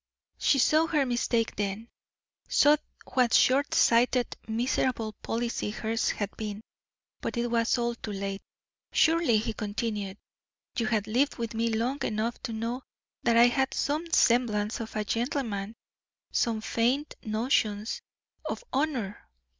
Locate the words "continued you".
9.53-10.87